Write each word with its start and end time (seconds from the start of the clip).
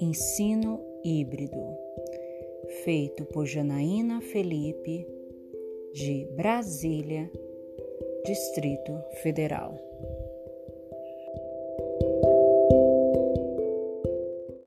Ensino 0.00 0.80
Híbrido, 1.04 1.76
feito 2.84 3.26
por 3.26 3.46
Janaína 3.46 4.22
Felipe, 4.22 5.06
de 5.92 6.26
Brasília, 6.34 7.30
Distrito 8.24 8.98
Federal. 9.22 9.89